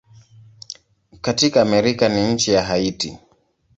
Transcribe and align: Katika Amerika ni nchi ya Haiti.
Katika 1.21 1.61
Amerika 1.61 2.09
ni 2.09 2.33
nchi 2.33 2.51
ya 2.51 2.63
Haiti. 2.63 3.17